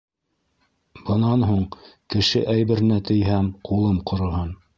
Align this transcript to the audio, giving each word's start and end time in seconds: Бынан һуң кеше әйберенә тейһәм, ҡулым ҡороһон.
Бынан 1.09 1.45
һуң 1.49 1.61
кеше 2.15 2.43
әйберенә 2.55 2.99
тейһәм, 3.11 3.53
ҡулым 3.71 4.03
ҡороһон. 4.11 4.53